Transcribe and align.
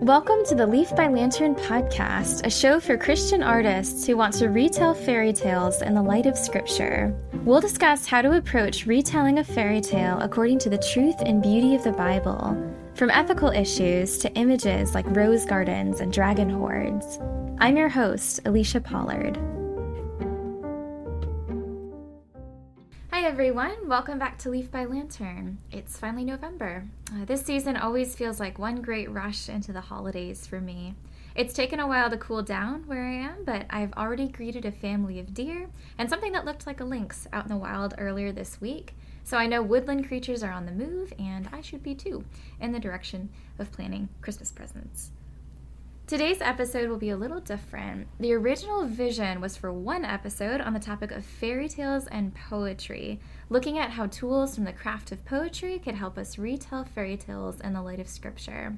Welcome 0.00 0.46
to 0.46 0.54
the 0.54 0.66
Leaf 0.66 0.96
by 0.96 1.08
Lantern 1.08 1.54
podcast, 1.54 2.46
a 2.46 2.50
show 2.50 2.80
for 2.80 2.96
Christian 2.96 3.42
artists 3.42 4.06
who 4.06 4.16
want 4.16 4.32
to 4.36 4.48
retell 4.48 4.94
fairy 4.94 5.30
tales 5.30 5.82
in 5.82 5.92
the 5.92 6.00
light 6.00 6.24
of 6.24 6.38
Scripture. 6.38 7.14
We'll 7.44 7.60
discuss 7.60 8.06
how 8.06 8.22
to 8.22 8.38
approach 8.38 8.86
retelling 8.86 9.40
a 9.40 9.44
fairy 9.44 9.82
tale 9.82 10.18
according 10.22 10.58
to 10.60 10.70
the 10.70 10.78
truth 10.78 11.16
and 11.20 11.42
beauty 11.42 11.74
of 11.74 11.84
the 11.84 11.92
Bible, 11.92 12.56
from 12.94 13.10
ethical 13.10 13.50
issues 13.50 14.16
to 14.18 14.32
images 14.32 14.94
like 14.94 15.04
rose 15.08 15.44
gardens 15.44 16.00
and 16.00 16.10
dragon 16.10 16.48
hoards. 16.48 17.18
I'm 17.58 17.76
your 17.76 17.90
host, 17.90 18.40
Alicia 18.46 18.80
Pollard. 18.80 19.38
Everyone. 23.40 23.88
Welcome 23.88 24.18
back 24.18 24.36
to 24.40 24.50
Leaf 24.50 24.70
by 24.70 24.84
Lantern. 24.84 25.56
It's 25.72 25.96
finally 25.96 26.24
November. 26.26 26.84
Uh, 27.10 27.24
this 27.24 27.42
season 27.42 27.74
always 27.74 28.14
feels 28.14 28.38
like 28.38 28.58
one 28.58 28.82
great 28.82 29.10
rush 29.10 29.48
into 29.48 29.72
the 29.72 29.80
holidays 29.80 30.46
for 30.46 30.60
me. 30.60 30.94
It's 31.34 31.54
taken 31.54 31.80
a 31.80 31.86
while 31.86 32.10
to 32.10 32.18
cool 32.18 32.42
down 32.42 32.86
where 32.86 33.02
I 33.02 33.12
am, 33.12 33.44
but 33.46 33.64
I've 33.70 33.94
already 33.94 34.28
greeted 34.28 34.66
a 34.66 34.70
family 34.70 35.18
of 35.18 35.32
deer 35.32 35.70
and 35.96 36.10
something 36.10 36.32
that 36.32 36.44
looked 36.44 36.66
like 36.66 36.80
a 36.80 36.84
lynx 36.84 37.26
out 37.32 37.44
in 37.44 37.48
the 37.48 37.56
wild 37.56 37.94
earlier 37.96 38.30
this 38.30 38.60
week. 38.60 38.94
So 39.24 39.38
I 39.38 39.46
know 39.46 39.62
woodland 39.62 40.06
creatures 40.06 40.42
are 40.42 40.52
on 40.52 40.66
the 40.66 40.72
move, 40.72 41.14
and 41.18 41.48
I 41.50 41.62
should 41.62 41.82
be 41.82 41.94
too, 41.94 42.26
in 42.60 42.72
the 42.72 42.78
direction 42.78 43.30
of 43.58 43.72
planning 43.72 44.10
Christmas 44.20 44.52
presents. 44.52 45.12
Today's 46.10 46.40
episode 46.40 46.88
will 46.88 46.98
be 46.98 47.10
a 47.10 47.16
little 47.16 47.38
different. 47.38 48.08
The 48.18 48.32
original 48.32 48.84
vision 48.84 49.40
was 49.40 49.56
for 49.56 49.72
one 49.72 50.04
episode 50.04 50.60
on 50.60 50.72
the 50.72 50.80
topic 50.80 51.12
of 51.12 51.24
fairy 51.24 51.68
tales 51.68 52.08
and 52.08 52.34
poetry, 52.34 53.20
looking 53.48 53.78
at 53.78 53.90
how 53.90 54.06
tools 54.06 54.56
from 54.56 54.64
the 54.64 54.72
craft 54.72 55.12
of 55.12 55.24
poetry 55.24 55.78
could 55.78 55.94
help 55.94 56.18
us 56.18 56.36
retell 56.36 56.84
fairy 56.84 57.16
tales 57.16 57.60
in 57.60 57.74
the 57.74 57.80
light 57.80 58.00
of 58.00 58.08
scripture. 58.08 58.76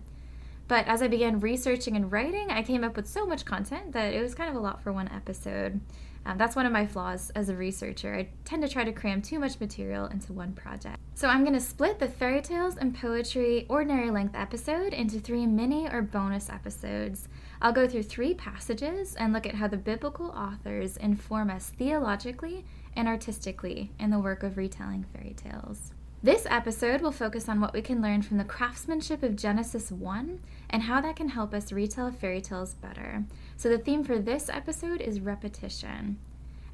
But 0.68 0.86
as 0.86 1.00
I 1.00 1.08
began 1.08 1.40
researching 1.40 1.96
and 1.96 2.12
writing, 2.12 2.50
I 2.50 2.62
came 2.62 2.84
up 2.84 2.96
with 2.96 3.08
so 3.08 3.24
much 3.24 3.46
content 3.46 3.92
that 3.92 4.12
it 4.12 4.20
was 4.20 4.34
kind 4.34 4.50
of 4.50 4.56
a 4.56 4.60
lot 4.60 4.82
for 4.82 4.92
one 4.92 5.08
episode. 5.08 5.80
Um, 6.24 6.38
that's 6.38 6.56
one 6.56 6.66
of 6.66 6.72
my 6.72 6.86
flaws 6.86 7.30
as 7.34 7.48
a 7.48 7.56
researcher. 7.56 8.14
I 8.14 8.28
tend 8.44 8.62
to 8.62 8.68
try 8.68 8.84
to 8.84 8.92
cram 8.92 9.22
too 9.22 9.38
much 9.38 9.58
material 9.60 10.06
into 10.06 10.32
one 10.32 10.52
project. 10.52 10.98
So 11.14 11.28
I'm 11.28 11.42
going 11.42 11.54
to 11.54 11.60
split 11.60 11.98
the 11.98 12.08
fairy 12.08 12.40
tales 12.40 12.76
and 12.76 12.94
poetry 12.94 13.66
ordinary 13.68 14.10
length 14.10 14.34
episode 14.34 14.92
into 14.92 15.20
three 15.20 15.46
mini 15.46 15.88
or 15.88 16.02
bonus 16.02 16.48
episodes. 16.48 17.28
I'll 17.60 17.72
go 17.72 17.86
through 17.86 18.04
three 18.04 18.34
passages 18.34 19.14
and 19.16 19.32
look 19.32 19.46
at 19.46 19.54
how 19.56 19.68
the 19.68 19.76
biblical 19.76 20.28
authors 20.28 20.96
inform 20.96 21.50
us 21.50 21.72
theologically 21.76 22.64
and 22.96 23.08
artistically 23.08 23.92
in 23.98 24.10
the 24.10 24.18
work 24.18 24.42
of 24.42 24.56
retelling 24.56 25.04
fairy 25.12 25.34
tales. 25.34 25.92
This 26.24 26.46
episode 26.48 27.00
will 27.00 27.10
focus 27.10 27.48
on 27.48 27.60
what 27.60 27.74
we 27.74 27.82
can 27.82 28.00
learn 28.00 28.22
from 28.22 28.38
the 28.38 28.44
craftsmanship 28.44 29.24
of 29.24 29.34
Genesis 29.34 29.90
1 29.90 30.40
and 30.70 30.82
how 30.84 31.00
that 31.00 31.16
can 31.16 31.30
help 31.30 31.52
us 31.52 31.72
retell 31.72 32.12
fairy 32.12 32.40
tales 32.40 32.74
better. 32.74 33.24
So, 33.62 33.68
the 33.68 33.78
theme 33.78 34.02
for 34.02 34.18
this 34.18 34.48
episode 34.48 35.00
is 35.00 35.20
repetition. 35.20 36.18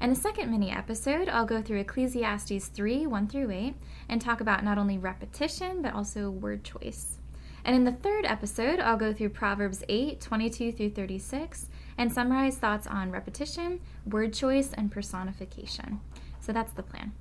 In 0.01 0.09
the 0.09 0.15
second 0.15 0.49
mini 0.49 0.71
episode, 0.71 1.29
I'll 1.29 1.45
go 1.45 1.61
through 1.61 1.81
Ecclesiastes 1.81 2.65
3 2.65 3.05
1 3.05 3.27
through 3.27 3.51
8 3.51 3.75
and 4.09 4.19
talk 4.19 4.41
about 4.41 4.63
not 4.63 4.79
only 4.79 4.97
repetition 4.97 5.83
but 5.83 5.93
also 5.93 6.31
word 6.31 6.63
choice. 6.63 7.19
And 7.63 7.75
in 7.75 7.83
the 7.83 7.91
third 7.91 8.25
episode, 8.25 8.79
I'll 8.79 8.97
go 8.97 9.13
through 9.13 9.29
Proverbs 9.29 9.83
8 9.87 10.19
22 10.19 10.71
through 10.71 10.89
36 10.89 11.67
and 11.95 12.11
summarize 12.11 12.57
thoughts 12.57 12.87
on 12.87 13.11
repetition, 13.11 13.81
word 14.07 14.33
choice, 14.33 14.73
and 14.73 14.91
personification. 14.91 15.99
So 16.39 16.51
that's 16.51 16.73
the 16.73 16.81
plan. 16.81 17.11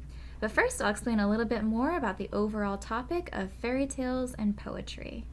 But 0.41 0.51
first, 0.51 0.81
I'll 0.81 0.89
explain 0.89 1.21
a 1.21 1.29
little 1.29 1.45
bit 1.45 1.63
more 1.63 1.95
about 1.95 2.17
the 2.17 2.31
overall 2.33 2.79
topic 2.79 3.29
of 3.35 3.53
fairy 3.53 3.87
tales 3.87 4.33
and 4.33 4.57
poetry. 4.57 5.27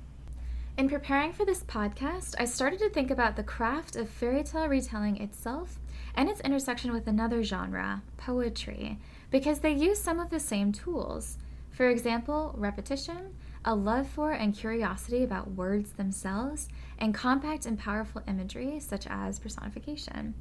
In 0.77 0.89
preparing 0.89 1.31
for 1.31 1.45
this 1.45 1.63
podcast, 1.63 2.35
I 2.37 2.43
started 2.43 2.79
to 2.79 2.89
think 2.89 3.09
about 3.09 3.37
the 3.37 3.43
craft 3.43 3.95
of 3.95 4.09
fairy 4.09 4.43
tale 4.43 4.67
retelling 4.67 5.15
itself 5.21 5.79
and 6.15 6.29
its 6.29 6.41
intersection 6.41 6.91
with 6.91 7.07
another 7.07 7.43
genre, 7.43 8.03
poetry, 8.17 8.99
because 9.31 9.59
they 9.59 9.71
use 9.71 10.01
some 10.01 10.19
of 10.19 10.29
the 10.29 10.39
same 10.39 10.73
tools. 10.73 11.37
For 11.71 11.87
example, 11.87 12.53
repetition, 12.57 13.35
a 13.63 13.73
love 13.73 14.05
for 14.05 14.33
and 14.33 14.53
curiosity 14.53 15.23
about 15.23 15.51
words 15.51 15.93
themselves, 15.93 16.67
and 16.99 17.13
compact 17.13 17.65
and 17.65 17.79
powerful 17.79 18.21
imagery 18.27 18.81
such 18.81 19.07
as 19.07 19.39
personification. 19.39 20.33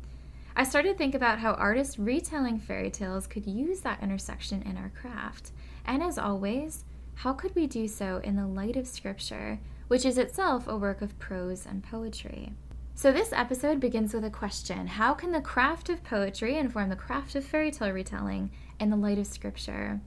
I 0.56 0.64
started 0.64 0.92
to 0.92 0.98
think 0.98 1.14
about 1.14 1.38
how 1.38 1.52
artists 1.52 1.96
retelling 1.96 2.58
fairy 2.58 2.90
tales 2.90 3.28
could 3.28 3.46
use 3.46 3.82
that 3.82 4.02
intersection 4.02 4.62
in 4.62 4.78
our 4.78 4.90
craft. 5.00 5.52
And 5.86 6.02
as 6.02 6.18
always, 6.18 6.84
how 7.14 7.34
could 7.34 7.54
we 7.54 7.68
do 7.68 7.86
so 7.86 8.20
in 8.24 8.34
the 8.34 8.48
light 8.48 8.76
of 8.76 8.88
Scripture, 8.88 9.60
which 9.88 10.04
is 10.04 10.18
itself 10.18 10.66
a 10.66 10.76
work 10.76 11.02
of 11.02 11.18
prose 11.18 11.66
and 11.66 11.82
poetry? 11.82 12.52
So, 12.96 13.10
this 13.10 13.32
episode 13.32 13.80
begins 13.80 14.14
with 14.14 14.24
a 14.24 14.30
question 14.30 14.86
How 14.86 15.14
can 15.14 15.32
the 15.32 15.40
craft 15.40 15.88
of 15.88 16.04
poetry 16.04 16.56
inform 16.56 16.90
the 16.90 16.96
craft 16.96 17.34
of 17.34 17.44
fairy 17.44 17.70
tale 17.70 17.90
retelling 17.90 18.50
in 18.78 18.90
the 18.90 18.96
light 18.96 19.18
of 19.18 19.26
Scripture? 19.26 20.00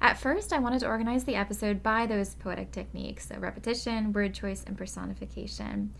At 0.00 0.18
first, 0.18 0.52
I 0.52 0.58
wanted 0.58 0.78
to 0.80 0.88
organize 0.88 1.24
the 1.24 1.34
episode 1.34 1.82
by 1.82 2.06
those 2.06 2.34
poetic 2.34 2.72
techniques 2.72 3.28
so 3.28 3.36
repetition, 3.36 4.12
word 4.12 4.32
choice, 4.32 4.64
and 4.64 4.78
personification. 4.78 5.92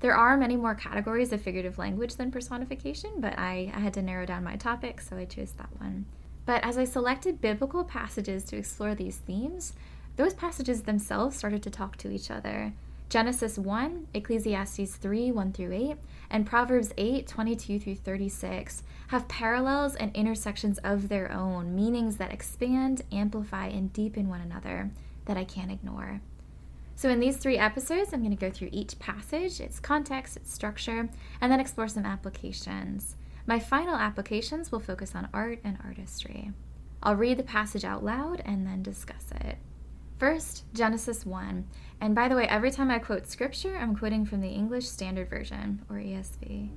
There 0.00 0.14
are 0.14 0.36
many 0.36 0.56
more 0.56 0.74
categories 0.74 1.32
of 1.32 1.40
figurative 1.40 1.78
language 1.78 2.16
than 2.16 2.30
personification, 2.30 3.12
but 3.18 3.38
I, 3.38 3.72
I 3.74 3.80
had 3.80 3.94
to 3.94 4.02
narrow 4.02 4.26
down 4.26 4.44
my 4.44 4.56
topic, 4.56 5.00
so 5.00 5.16
I 5.16 5.24
chose 5.24 5.52
that 5.52 5.70
one. 5.80 6.04
But 6.44 6.62
as 6.64 6.76
I 6.76 6.84
selected 6.84 7.40
biblical 7.40 7.82
passages 7.82 8.44
to 8.44 8.56
explore 8.56 8.94
these 8.94 9.16
themes, 9.16 9.72
those 10.16 10.34
passages 10.34 10.82
themselves 10.82 11.36
started 11.36 11.62
to 11.62 11.70
talk 11.70 11.96
to 11.98 12.10
each 12.10 12.30
other. 12.30 12.72
Genesis 13.08 13.56
1, 13.56 14.08
Ecclesiastes 14.14 14.96
3 14.96 15.30
1 15.30 15.52
through 15.52 15.72
8, 15.72 15.96
and 16.28 16.46
Proverbs 16.46 16.92
8 16.96 17.26
22 17.26 17.78
through 17.78 17.94
36 17.94 18.82
have 19.08 19.28
parallels 19.28 19.94
and 19.94 20.14
intersections 20.16 20.78
of 20.78 21.08
their 21.08 21.30
own, 21.30 21.74
meanings 21.76 22.16
that 22.16 22.32
expand, 22.32 23.02
amplify, 23.12 23.68
and 23.68 23.92
deepen 23.92 24.28
one 24.28 24.40
another 24.40 24.90
that 25.26 25.36
I 25.36 25.44
can't 25.44 25.70
ignore. 25.70 26.20
So, 26.96 27.10
in 27.10 27.20
these 27.20 27.36
three 27.36 27.58
episodes, 27.58 28.12
I'm 28.12 28.20
going 28.20 28.36
to 28.36 28.40
go 28.40 28.50
through 28.50 28.70
each 28.72 28.98
passage, 28.98 29.60
its 29.60 29.78
context, 29.78 30.36
its 30.36 30.52
structure, 30.52 31.08
and 31.40 31.52
then 31.52 31.60
explore 31.60 31.88
some 31.88 32.06
applications. 32.06 33.16
My 33.46 33.60
final 33.60 33.94
applications 33.94 34.72
will 34.72 34.80
focus 34.80 35.14
on 35.14 35.28
art 35.32 35.60
and 35.62 35.78
artistry. 35.84 36.50
I'll 37.02 37.14
read 37.14 37.38
the 37.38 37.44
passage 37.44 37.84
out 37.84 38.02
loud 38.02 38.42
and 38.44 38.66
then 38.66 38.82
discuss 38.82 39.26
it. 39.40 39.58
First, 40.18 40.64
Genesis 40.72 41.26
1. 41.26 41.66
And 42.00 42.14
by 42.14 42.28
the 42.28 42.36
way, 42.36 42.48
every 42.48 42.70
time 42.70 42.90
I 42.90 42.98
quote 42.98 43.26
scripture, 43.26 43.76
I'm 43.76 43.94
quoting 43.94 44.24
from 44.24 44.40
the 44.40 44.48
English 44.48 44.88
Standard 44.88 45.28
Version, 45.28 45.84
or 45.90 45.96
ESV. 45.96 46.70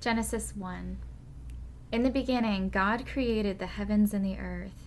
Genesis 0.00 0.54
1 0.56 0.96
In 1.92 2.02
the 2.02 2.10
beginning, 2.10 2.70
God 2.70 3.06
created 3.06 3.58
the 3.58 3.66
heavens 3.66 4.14
and 4.14 4.24
the 4.24 4.38
earth. 4.38 4.86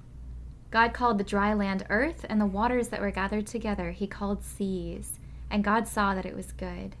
God 0.71 0.93
called 0.93 1.17
the 1.17 1.23
dry 1.23 1.53
land 1.53 1.85
earth, 1.89 2.25
and 2.29 2.39
the 2.39 2.45
waters 2.45 2.87
that 2.87 3.01
were 3.01 3.11
gathered 3.11 3.45
together 3.45 3.91
he 3.91 4.07
called 4.07 4.43
seas. 4.43 5.19
And 5.49 5.63
God 5.63 5.87
saw 5.87 6.15
that 6.15 6.25
it 6.25 6.35
was 6.35 6.53
good. 6.53 6.95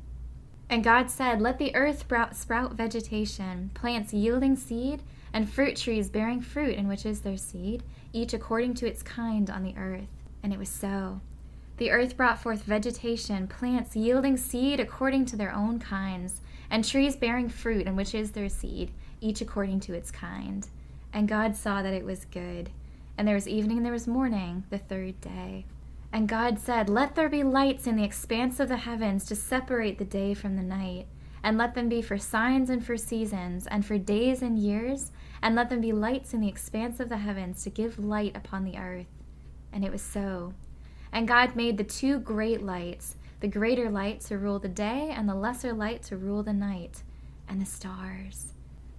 And 0.69 0.83
God 0.83 1.09
said, 1.09 1.41
Let 1.41 1.57
the 1.57 1.73
earth 1.75 2.05
sprout 2.33 2.73
vegetation, 2.73 3.71
plants 3.73 4.13
yielding 4.13 4.55
seed, 4.55 5.01
and 5.33 5.49
fruit 5.49 5.77
trees 5.77 6.09
bearing 6.09 6.41
fruit 6.41 6.75
in 6.75 6.87
which 6.87 7.05
is 7.05 7.21
their 7.21 7.37
seed, 7.37 7.83
each 8.13 8.33
according 8.33 8.73
to 8.75 8.87
its 8.87 9.01
kind 9.01 9.49
on 9.49 9.63
the 9.63 9.75
earth. 9.77 10.09
And 10.43 10.53
it 10.53 10.59
was 10.59 10.69
so. 10.69 11.21
The 11.77 11.91
earth 11.91 12.17
brought 12.17 12.41
forth 12.41 12.63
vegetation, 12.63 13.47
plants 13.47 13.95
yielding 13.95 14.37
seed 14.37 14.79
according 14.79 15.25
to 15.27 15.35
their 15.35 15.53
own 15.53 15.79
kinds, 15.79 16.41
and 16.69 16.85
trees 16.85 17.15
bearing 17.15 17.49
fruit 17.49 17.87
in 17.87 17.95
which 17.95 18.13
is 18.13 18.31
their 18.31 18.49
seed, 18.49 18.91
each 19.19 19.41
according 19.41 19.79
to 19.81 19.93
its 19.93 20.11
kind. 20.11 20.67
And 21.13 21.27
God 21.27 21.55
saw 21.55 21.81
that 21.81 21.93
it 21.93 22.05
was 22.05 22.25
good. 22.25 22.69
And 23.21 23.27
there 23.27 23.35
was 23.35 23.47
evening 23.47 23.77
and 23.77 23.85
there 23.85 23.93
was 23.93 24.07
morning, 24.07 24.63
the 24.71 24.79
third 24.79 25.21
day. 25.21 25.67
And 26.11 26.27
God 26.27 26.57
said, 26.57 26.89
Let 26.89 27.13
there 27.13 27.29
be 27.29 27.43
lights 27.43 27.85
in 27.85 27.95
the 27.95 28.03
expanse 28.03 28.59
of 28.59 28.67
the 28.67 28.77
heavens 28.77 29.25
to 29.25 29.35
separate 29.35 29.99
the 29.99 30.05
day 30.05 30.33
from 30.33 30.55
the 30.55 30.63
night, 30.63 31.05
and 31.43 31.55
let 31.55 31.75
them 31.75 31.87
be 31.87 32.01
for 32.01 32.17
signs 32.17 32.67
and 32.67 32.83
for 32.83 32.97
seasons, 32.97 33.67
and 33.67 33.85
for 33.85 33.99
days 33.99 34.41
and 34.41 34.57
years, 34.57 35.11
and 35.39 35.53
let 35.53 35.69
them 35.69 35.81
be 35.81 35.91
lights 35.91 36.33
in 36.33 36.41
the 36.41 36.47
expanse 36.47 36.99
of 36.99 37.09
the 37.09 37.17
heavens 37.17 37.63
to 37.63 37.69
give 37.69 37.99
light 37.99 38.35
upon 38.35 38.63
the 38.63 38.79
earth. 38.79 39.05
And 39.71 39.85
it 39.85 39.91
was 39.91 40.01
so. 40.01 40.55
And 41.11 41.27
God 41.27 41.55
made 41.55 41.77
the 41.77 41.83
two 41.83 42.17
great 42.17 42.63
lights, 42.63 43.17
the 43.39 43.47
greater 43.47 43.91
light 43.91 44.21
to 44.21 44.39
rule 44.39 44.57
the 44.57 44.67
day, 44.67 45.13
and 45.15 45.29
the 45.29 45.35
lesser 45.35 45.73
light 45.73 46.01
to 46.05 46.17
rule 46.17 46.41
the 46.41 46.53
night, 46.53 47.03
and 47.47 47.61
the 47.61 47.67
stars. 47.67 48.53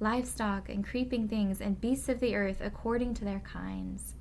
livestock 0.00 0.68
and 0.68 0.84
creeping 0.84 1.28
things, 1.28 1.60
and 1.60 1.80
beasts 1.80 2.08
of 2.08 2.20
the 2.20 2.34
earth 2.34 2.60
according 2.60 3.14
to 3.14 3.24
their 3.24 3.40
kinds. 3.40 4.14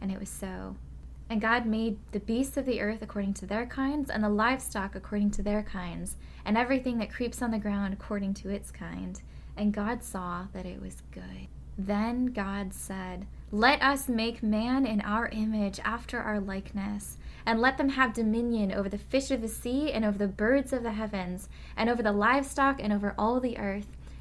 And 0.00 0.10
it 0.10 0.18
was 0.18 0.28
so. 0.28 0.76
And 1.30 1.40
God 1.40 1.64
made 1.64 1.98
the 2.10 2.18
beasts 2.18 2.56
of 2.56 2.66
the 2.66 2.80
earth 2.80 3.02
according 3.02 3.34
to 3.34 3.46
their 3.46 3.64
kinds, 3.64 4.10
and 4.10 4.24
the 4.24 4.28
livestock 4.28 4.96
according 4.96 5.30
to 5.32 5.42
their 5.42 5.62
kinds, 5.62 6.16
and 6.44 6.58
everything 6.58 6.98
that 6.98 7.12
creeps 7.12 7.40
on 7.40 7.52
the 7.52 7.58
ground 7.58 7.94
according 7.94 8.34
to 8.34 8.50
its 8.50 8.72
kind. 8.72 9.22
And 9.56 9.72
God 9.72 10.02
saw 10.02 10.46
that 10.52 10.66
it 10.66 10.82
was 10.82 11.02
good. 11.12 11.46
Then 11.78 12.26
God 12.26 12.74
said, 12.74 13.26
Let 13.52 13.80
us 13.80 14.08
make 14.08 14.42
man 14.42 14.84
in 14.86 15.00
our 15.00 15.28
image 15.28 15.78
after 15.84 16.18
our 16.18 16.40
likeness, 16.40 17.16
and 17.46 17.60
let 17.60 17.78
them 17.78 17.90
have 17.90 18.12
dominion 18.12 18.72
over 18.72 18.88
the 18.88 18.98
fish 18.98 19.30
of 19.30 19.40
the 19.40 19.48
sea, 19.48 19.92
and 19.92 20.04
over 20.04 20.18
the 20.18 20.26
birds 20.26 20.72
of 20.72 20.82
the 20.82 20.92
heavens, 20.92 21.48
and 21.76 21.88
over 21.88 22.02
the 22.02 22.12
livestock, 22.12 22.80
and 22.82 22.92
over 22.92 23.14
all 23.16 23.38
the 23.38 23.56
earth, 23.56 23.86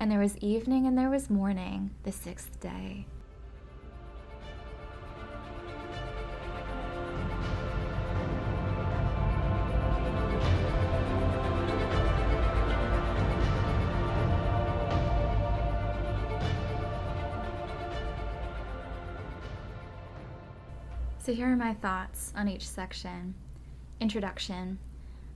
And 0.00 0.10
there 0.10 0.20
was 0.20 0.36
evening 0.38 0.86
and 0.86 0.96
there 0.96 1.10
was 1.10 1.28
morning, 1.28 1.90
the 2.04 2.12
sixth 2.12 2.60
day. 2.60 3.06
So 21.18 21.34
here 21.34 21.52
are 21.52 21.56
my 21.56 21.74
thoughts 21.74 22.32
on 22.34 22.48
each 22.48 22.66
section. 22.66 23.34
Introduction. 24.00 24.78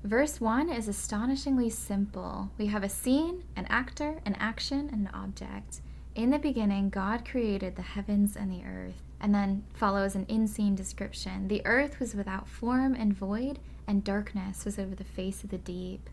Verse 0.04 0.40
1 0.40 0.69
is 0.69 0.88
astonishingly 0.88 1.70
simple. 1.70 2.50
We 2.58 2.66
have 2.66 2.82
a 2.82 2.88
scene, 2.88 3.44
an 3.54 3.66
actor, 3.69 4.20
an 4.26 4.34
action, 4.40 4.88
and 4.93 5.06
an 5.06 5.10
object. 5.14 5.81
In 6.16 6.31
the 6.31 6.40
beginning, 6.40 6.90
God 6.90 7.25
created 7.25 7.76
the 7.76 7.82
heavens 7.82 8.37
and 8.37 8.50
the 8.50 8.64
earth. 8.64 9.00
And 9.20 9.32
then 9.32 9.62
follows 9.75 10.16
an 10.16 10.26
in 10.29 10.48
scene 10.48 10.74
description. 10.74 11.46
The 11.46 11.65
earth 11.65 12.00
was 12.00 12.17
without 12.17 12.48
form 12.48 12.94
and 12.94 13.17
void, 13.17 13.60
and 13.86 14.03
darkness 14.03 14.65
was 14.65 14.76
over 14.76 14.96
the 14.96 15.05
face 15.05 15.44
of 15.44 15.50
the 15.50 15.58
deep. 15.58 16.10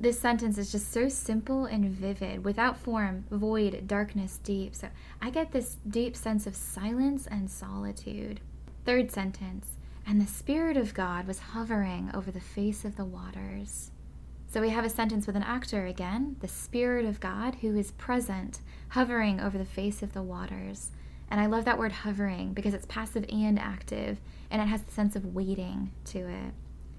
This 0.00 0.18
sentence 0.18 0.58
is 0.58 0.72
just 0.72 0.90
so 0.90 1.08
simple 1.08 1.66
and 1.66 1.84
vivid. 1.88 2.44
Without 2.44 2.76
form, 2.76 3.26
void, 3.30 3.86
darkness, 3.86 4.40
deep. 4.42 4.74
So 4.74 4.88
I 5.22 5.30
get 5.30 5.52
this 5.52 5.76
deep 5.88 6.16
sense 6.16 6.48
of 6.48 6.56
silence 6.56 7.28
and 7.28 7.48
solitude. 7.48 8.40
Third 8.84 9.12
sentence, 9.12 9.68
and 10.06 10.20
the 10.20 10.26
Spirit 10.26 10.76
of 10.76 10.94
God 10.94 11.26
was 11.26 11.38
hovering 11.38 12.10
over 12.14 12.30
the 12.30 12.40
face 12.40 12.84
of 12.84 12.96
the 12.96 13.04
waters. 13.04 13.90
So 14.48 14.60
we 14.60 14.70
have 14.70 14.84
a 14.84 14.90
sentence 14.90 15.26
with 15.26 15.36
an 15.36 15.44
actor 15.44 15.86
again, 15.86 16.36
the 16.40 16.48
Spirit 16.48 17.06
of 17.06 17.20
God 17.20 17.56
who 17.56 17.76
is 17.76 17.92
present, 17.92 18.60
hovering 18.90 19.40
over 19.40 19.56
the 19.56 19.64
face 19.64 20.02
of 20.02 20.12
the 20.12 20.22
waters. 20.22 20.90
And 21.30 21.40
I 21.40 21.46
love 21.46 21.64
that 21.66 21.78
word 21.78 21.92
hovering 21.92 22.52
because 22.52 22.74
it's 22.74 22.86
passive 22.86 23.24
and 23.30 23.58
active, 23.58 24.18
and 24.50 24.60
it 24.60 24.66
has 24.66 24.82
the 24.82 24.90
sense 24.90 25.14
of 25.14 25.34
waiting 25.34 25.92
to 26.06 26.18
it. 26.18 26.52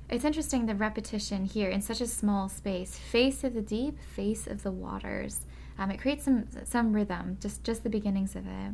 It's 0.09 0.23
interesting 0.23 0.65
the 0.65 0.75
repetition 0.75 1.45
here 1.45 1.69
in 1.69 1.81
such 1.81 1.99
a 1.99 2.07
small 2.07 2.47
space 2.47 2.97
face 2.97 3.43
of 3.43 3.53
the 3.53 3.61
deep, 3.61 3.97
face 3.99 4.47
of 4.47 4.63
the 4.63 4.71
waters. 4.71 5.41
Um, 5.77 5.91
it 5.91 5.99
creates 5.99 6.25
some, 6.25 6.47
some 6.63 6.93
rhythm, 6.93 7.37
just, 7.41 7.63
just 7.63 7.83
the 7.83 7.89
beginnings 7.89 8.35
of 8.35 8.45
it. 8.45 8.71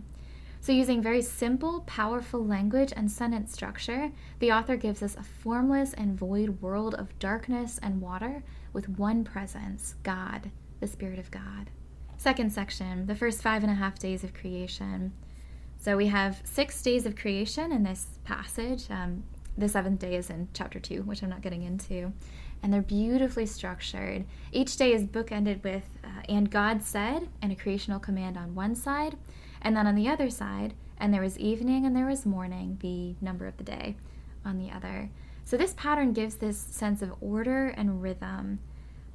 So, 0.67 0.74
using 0.74 1.01
very 1.01 1.21
simple, 1.21 1.79
powerful 1.88 2.45
language 2.45 2.91
and 2.93 3.09
sentence 3.09 3.53
structure, 3.53 4.12
the 4.39 4.51
author 4.51 4.75
gives 4.75 5.01
us 5.01 5.15
a 5.15 5.24
formless 5.24 5.93
and 5.93 6.19
void 6.19 6.62
world 6.62 6.93
of 6.95 7.17
darkness 7.19 7.79
and 7.81 8.01
water 8.01 8.43
with 8.74 8.89
one 8.89 9.24
presence 9.24 9.95
God, 10.03 10.51
the 10.81 10.88
Spirit 10.88 11.19
of 11.19 11.31
God. 11.31 11.69
Second 12.17 12.51
section, 12.51 13.05
the 13.05 13.15
first 13.15 13.41
five 13.41 13.63
and 13.63 13.71
a 13.71 13.75
half 13.75 13.97
days 13.97 14.25
of 14.25 14.33
creation. 14.33 15.13
So, 15.77 15.95
we 15.95 16.07
have 16.07 16.41
six 16.43 16.81
days 16.81 17.05
of 17.05 17.15
creation 17.15 17.71
in 17.71 17.83
this 17.83 18.19
passage. 18.25 18.91
Um, 18.91 19.24
the 19.57 19.69
seventh 19.69 20.01
day 20.01 20.15
is 20.15 20.29
in 20.29 20.50
chapter 20.53 20.81
two, 20.81 21.03
which 21.03 21.24
I'm 21.24 21.29
not 21.29 21.41
getting 21.41 21.63
into. 21.63 22.12
And 22.62 22.74
they're 22.74 22.81
beautifully 22.81 23.45
structured. 23.45 24.25
Each 24.51 24.75
day 24.75 24.91
is 24.91 25.05
bookended 25.05 25.63
with, 25.63 25.89
uh, 26.03 26.24
and 26.27 26.51
God 26.51 26.83
said, 26.83 27.29
and 27.41 27.53
a 27.53 27.55
creational 27.55 28.01
command 28.01 28.38
on 28.38 28.53
one 28.53 28.75
side 28.75 29.15
and 29.61 29.75
then 29.75 29.87
on 29.87 29.95
the 29.95 30.09
other 30.09 30.29
side, 30.29 30.73
and 30.97 31.13
there 31.13 31.21
was 31.21 31.37
evening 31.37 31.85
and 31.85 31.95
there 31.95 32.07
was 32.07 32.25
morning, 32.25 32.77
the 32.81 33.15
number 33.23 33.47
of 33.47 33.57
the 33.57 33.63
day 33.63 33.95
on 34.45 34.57
the 34.57 34.71
other. 34.71 35.09
So 35.45 35.55
this 35.57 35.73
pattern 35.77 36.13
gives 36.13 36.35
this 36.35 36.57
sense 36.57 37.01
of 37.01 37.13
order 37.21 37.67
and 37.67 38.01
rhythm. 38.01 38.59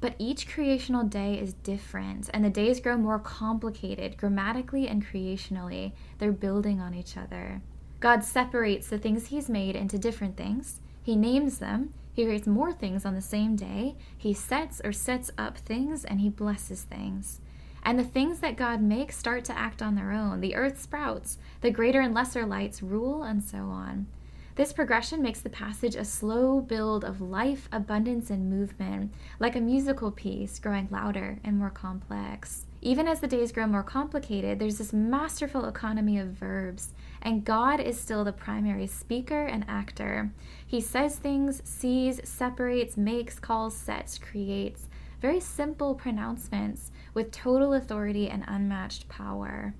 But 0.01 0.15
each 0.17 0.49
creational 0.49 1.03
day 1.03 1.39
is 1.39 1.53
different, 1.53 2.29
and 2.33 2.43
the 2.43 2.49
days 2.49 2.81
grow 2.81 2.97
more 2.97 3.19
complicated 3.19 4.17
grammatically 4.17 4.87
and 4.87 5.05
creationally. 5.05 5.93
They're 6.17 6.33
building 6.33 6.81
on 6.81 6.93
each 6.93 7.15
other. 7.15 7.61
God 8.01 8.23
separates 8.23 8.87
the 8.87 8.97
things 8.97 9.27
He's 9.27 9.47
made 9.47 9.77
into 9.77 9.97
different 9.97 10.35
things. 10.35 10.81
He 11.01 11.15
names 11.15 11.59
them. 11.59 11.93
He 12.13 12.25
creates 12.25 12.47
more 12.47 12.73
things 12.73 13.05
on 13.05 13.15
the 13.15 13.21
same 13.21 13.55
day. 13.55 13.95
He 14.17 14.33
sets 14.33 14.81
or 14.83 14.91
sets 14.91 15.31
up 15.37 15.57
things, 15.57 16.03
and 16.03 16.19
He 16.19 16.29
blesses 16.29 16.81
things. 16.81 17.39
And 17.83 17.99
the 17.99 18.03
things 18.03 18.39
that 18.39 18.55
God 18.55 18.81
makes 18.81 19.17
start 19.17 19.43
to 19.45 19.57
act 19.57 19.81
on 19.81 19.95
their 19.95 20.11
own. 20.11 20.39
The 20.41 20.55
earth 20.55 20.81
sprouts, 20.81 21.37
the 21.61 21.69
greater 21.69 22.01
and 22.01 22.13
lesser 22.13 22.45
lights 22.45 22.81
rule, 22.81 23.23
and 23.23 23.43
so 23.43 23.57
on. 23.57 24.07
This 24.55 24.71
progression 24.71 25.21
makes 25.23 25.41
the 25.41 25.49
passage 25.49 25.95
a 25.95 26.05
slow 26.05 26.61
build 26.61 27.03
of 27.03 27.21
life, 27.21 27.67
abundance, 27.71 28.29
and 28.29 28.51
movement, 28.51 29.11
like 29.39 29.55
a 29.55 29.61
musical 29.61 30.11
piece 30.11 30.59
growing 30.59 30.87
louder 30.91 31.39
and 31.43 31.57
more 31.57 31.71
complex. 31.71 32.67
Even 32.79 33.07
as 33.07 33.19
the 33.19 33.27
days 33.27 33.51
grow 33.51 33.65
more 33.65 33.81
complicated, 33.81 34.59
there's 34.59 34.77
this 34.77 34.93
masterful 34.93 35.65
economy 35.65 36.19
of 36.19 36.27
verbs, 36.27 36.89
and 37.21 37.45
God 37.45 37.79
is 37.79 37.99
still 37.99 38.23
the 38.23 38.31
primary 38.31 38.85
speaker 38.85 39.45
and 39.45 39.65
actor. 39.67 40.31
He 40.67 40.81
says 40.81 41.15
things, 41.15 41.63
sees, 41.65 42.21
separates, 42.23 42.95
makes, 42.95 43.39
calls, 43.39 43.75
sets, 43.75 44.19
creates. 44.19 44.87
Very 45.23 45.39
simple 45.39 45.95
pronouncements 45.95 46.91
with 47.13 47.31
total 47.31 47.75
authority 47.75 48.29
and 48.29 48.43
unmatched 48.45 49.07
power. 49.07 49.73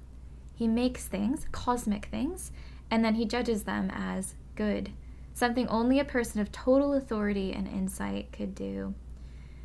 He 0.56 0.70
makes 0.70 1.06
things, 1.06 1.48
cosmic 1.52 2.06
things, 2.06 2.54
and 2.90 3.04
then 3.04 3.16
he 3.16 3.26
judges 3.26 3.64
them 3.64 3.92
as 3.94 4.36
good, 4.56 4.94
something 5.34 5.68
only 5.68 6.00
a 6.00 6.06
person 6.06 6.40
of 6.40 6.54
total 6.54 6.94
authority 6.94 7.52
and 7.52 7.68
insight 7.68 8.32
could 8.32 8.56
do. 8.56 8.94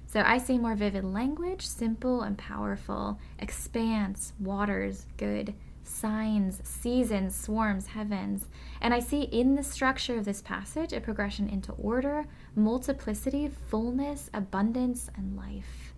So 0.04 0.24
I 0.26 0.38
see 0.38 0.58
more 0.58 0.74
vivid 0.74 1.04
language, 1.04 1.64
simple 1.64 2.22
and 2.22 2.36
powerful, 2.36 3.20
expanse, 3.38 4.32
waters, 4.40 5.06
good, 5.16 5.54
signs, 5.88 6.60
seasons, 6.62 7.34
swarms, 7.34 7.88
heavens. 7.88 8.46
And 8.80 8.94
I 8.94 9.00
see 9.00 9.22
in 9.22 9.54
the 9.54 9.62
structure 9.62 10.16
of 10.16 10.24
this 10.24 10.42
passage 10.42 10.92
a 10.92 11.00
progression 11.00 11.48
into 11.48 11.72
order, 11.72 12.26
multiplicity, 12.54 13.50
fullness, 13.68 14.30
abundance, 14.32 15.10
and 15.16 15.36
life. 15.36 15.92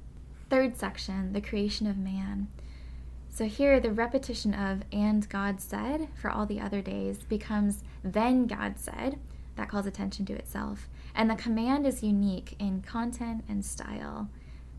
Third 0.48 0.76
section, 0.76 1.32
the 1.32 1.40
creation 1.40 1.86
of 1.86 1.98
man. 1.98 2.48
So 3.28 3.44
here, 3.44 3.78
the 3.78 3.92
repetition 3.92 4.54
of 4.54 4.82
and 4.92 5.28
God 5.28 5.60
said 5.60 6.08
for 6.14 6.30
all 6.30 6.46
the 6.46 6.60
other 6.60 6.82
days 6.82 7.18
becomes 7.18 7.84
then 8.02 8.46
God 8.46 8.78
said. 8.78 9.18
That 9.56 9.68
calls 9.68 9.86
attention 9.86 10.24
to 10.26 10.32
itself. 10.32 10.88
And 11.14 11.30
the 11.30 11.36
command 11.36 11.86
is 11.86 12.02
unique 12.02 12.56
in 12.58 12.82
content 12.82 13.44
and 13.48 13.64
style. 13.64 14.28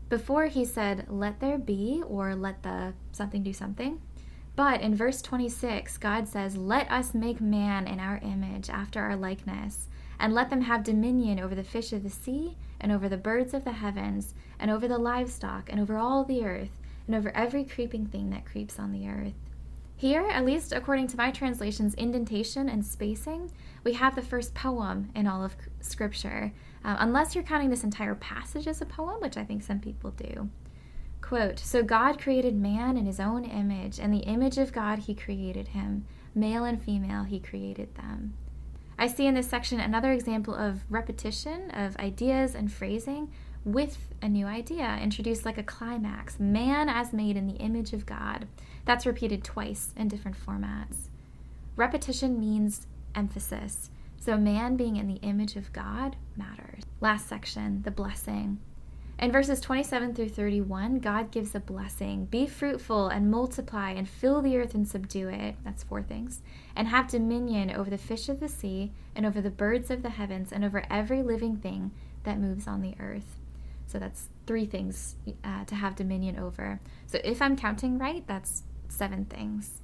Before 0.08 0.46
he 0.46 0.64
said, 0.64 1.06
let 1.08 1.40
there 1.40 1.56
be, 1.56 2.02
or 2.06 2.34
let 2.34 2.62
the 2.62 2.92
something 3.12 3.42
do 3.42 3.52
something. 3.52 4.00
But 4.54 4.80
in 4.80 4.94
verse 4.94 5.22
26, 5.22 5.96
God 5.98 6.28
says, 6.28 6.56
Let 6.56 6.90
us 6.90 7.14
make 7.14 7.40
man 7.40 7.86
in 7.86 7.98
our 8.00 8.18
image, 8.22 8.68
after 8.68 9.00
our 9.00 9.16
likeness, 9.16 9.88
and 10.18 10.34
let 10.34 10.50
them 10.50 10.62
have 10.62 10.84
dominion 10.84 11.40
over 11.40 11.54
the 11.54 11.64
fish 11.64 11.92
of 11.92 12.02
the 12.02 12.10
sea, 12.10 12.56
and 12.80 12.92
over 12.92 13.08
the 13.08 13.16
birds 13.16 13.54
of 13.54 13.64
the 13.64 13.72
heavens, 13.72 14.34
and 14.58 14.70
over 14.70 14.86
the 14.86 14.98
livestock, 14.98 15.70
and 15.70 15.80
over 15.80 15.96
all 15.96 16.24
the 16.24 16.44
earth 16.44 16.70
and 17.06 17.16
over 17.16 17.34
every 17.36 17.64
creeping 17.64 18.06
thing 18.06 18.30
that 18.30 18.46
creeps 18.46 18.78
on 18.78 18.92
the 18.92 19.08
earth. 19.08 19.34
Here, 19.96 20.26
at 20.30 20.44
least 20.44 20.72
according 20.72 21.08
to 21.08 21.16
my 21.16 21.30
translation's 21.30 21.94
indentation 21.94 22.68
and 22.68 22.84
spacing, 22.84 23.52
we 23.84 23.92
have 23.94 24.14
the 24.14 24.22
first 24.22 24.54
poem 24.54 25.10
in 25.14 25.26
all 25.26 25.44
of 25.44 25.54
Scripture, 25.80 26.52
uh, 26.84 26.96
unless 26.98 27.34
you're 27.34 27.44
counting 27.44 27.70
this 27.70 27.84
entire 27.84 28.16
passage 28.16 28.66
as 28.66 28.80
a 28.80 28.86
poem, 28.86 29.20
which 29.20 29.36
I 29.36 29.44
think 29.44 29.62
some 29.62 29.78
people 29.78 30.10
do. 30.10 30.48
Quote 31.22 31.58
So 31.58 31.82
God 31.82 32.20
created 32.20 32.54
man 32.54 32.98
in 32.98 33.06
his 33.06 33.18
own 33.18 33.44
image, 33.44 33.98
and 33.98 34.12
the 34.12 34.18
image 34.18 34.58
of 34.58 34.72
God 34.72 35.00
he 35.00 35.14
created 35.14 35.68
him. 35.68 36.04
Male 36.34 36.64
and 36.64 36.82
female 36.82 37.24
he 37.24 37.40
created 37.40 37.94
them. 37.94 38.34
I 38.98 39.06
see 39.06 39.26
in 39.26 39.34
this 39.34 39.48
section 39.48 39.80
another 39.80 40.12
example 40.12 40.54
of 40.54 40.84
repetition 40.90 41.70
of 41.70 41.96
ideas 41.96 42.54
and 42.54 42.70
phrasing 42.70 43.32
with 43.64 43.98
a 44.20 44.28
new 44.28 44.46
idea, 44.46 44.98
introduced 45.00 45.44
like 45.44 45.58
a 45.58 45.62
climax 45.62 46.38
man 46.38 46.88
as 46.88 47.12
made 47.12 47.36
in 47.36 47.46
the 47.46 47.56
image 47.56 47.92
of 47.92 48.06
God. 48.06 48.46
That's 48.84 49.06
repeated 49.06 49.44
twice 49.44 49.94
in 49.96 50.08
different 50.08 50.36
formats. 50.36 51.08
Repetition 51.76 52.38
means 52.38 52.86
emphasis. 53.14 53.90
So, 54.18 54.36
man 54.36 54.76
being 54.76 54.96
in 54.96 55.08
the 55.08 55.20
image 55.22 55.56
of 55.56 55.72
God 55.72 56.16
matters. 56.36 56.84
Last 57.00 57.28
section, 57.28 57.82
the 57.82 57.90
blessing. 57.90 58.60
In 59.22 59.30
verses 59.30 59.60
27 59.60 60.16
through 60.16 60.30
31, 60.30 60.98
God 60.98 61.30
gives 61.30 61.54
a 61.54 61.60
blessing 61.60 62.24
Be 62.24 62.44
fruitful 62.44 63.06
and 63.06 63.30
multiply 63.30 63.92
and 63.92 64.08
fill 64.08 64.42
the 64.42 64.56
earth 64.56 64.74
and 64.74 64.86
subdue 64.86 65.28
it. 65.28 65.54
That's 65.62 65.84
four 65.84 66.02
things. 66.02 66.42
And 66.74 66.88
have 66.88 67.06
dominion 67.06 67.70
over 67.70 67.88
the 67.88 67.98
fish 67.98 68.28
of 68.28 68.40
the 68.40 68.48
sea 68.48 68.90
and 69.14 69.24
over 69.24 69.40
the 69.40 69.48
birds 69.48 69.92
of 69.92 70.02
the 70.02 70.10
heavens 70.10 70.50
and 70.50 70.64
over 70.64 70.84
every 70.90 71.22
living 71.22 71.56
thing 71.56 71.92
that 72.24 72.40
moves 72.40 72.66
on 72.66 72.82
the 72.82 72.96
earth. 72.98 73.36
So 73.86 74.00
that's 74.00 74.26
three 74.44 74.66
things 74.66 75.14
uh, 75.44 75.66
to 75.66 75.76
have 75.76 75.94
dominion 75.94 76.36
over. 76.36 76.80
So 77.06 77.20
if 77.22 77.40
I'm 77.40 77.56
counting 77.56 77.98
right, 77.98 78.26
that's 78.26 78.64
seven 78.88 79.26
things. 79.26 79.81